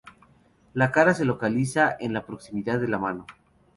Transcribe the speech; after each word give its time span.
La 0.73 0.91
cara 0.91 1.13
se 1.13 1.25
localiza 1.25 1.95
en 1.99 2.11
la 2.11 2.25
proximidad 2.25 2.79
de 2.79 2.87
la 2.87 2.97
mano. 2.97 3.27